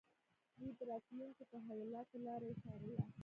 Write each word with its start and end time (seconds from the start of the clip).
دوی 0.57 0.71
د 0.77 0.79
راتلونکو 0.89 1.41
تحولاتو 1.51 2.17
لاره 2.25 2.45
يې 2.49 2.55
څارله. 2.63 3.01